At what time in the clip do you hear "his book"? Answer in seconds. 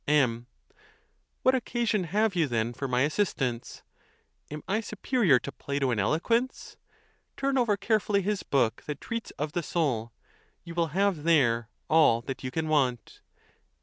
8.23-8.81